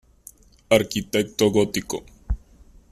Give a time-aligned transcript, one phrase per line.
[0.77, 2.03] Arquitecto gótico.